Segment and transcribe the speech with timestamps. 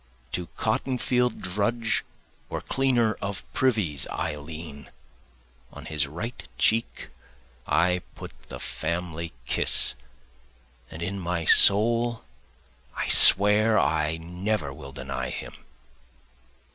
[0.31, 2.03] To cotton field drudge
[2.49, 4.89] or cleaner of privies I lean,
[5.71, 7.09] On his right cheek
[7.67, 9.93] I put the family kiss,
[10.89, 12.23] And in my soul
[12.95, 15.53] I swear I never will deny him.